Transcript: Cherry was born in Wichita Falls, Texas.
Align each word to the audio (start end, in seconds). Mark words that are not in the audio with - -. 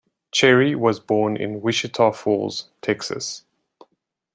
Cherry 0.31 0.73
was 0.73 0.99
born 0.99 1.37
in 1.37 1.61
Wichita 1.61 2.11
Falls, 2.13 2.71
Texas. 2.81 3.43